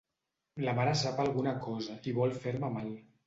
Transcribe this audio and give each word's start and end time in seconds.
La 0.67 0.73
mare 0.77 0.95
sap 1.01 1.19
alguna 1.25 1.53
cosa 1.67 1.99
i 2.13 2.17
vol 2.21 2.35
fer-me 2.47 2.73
mal. 2.79 2.91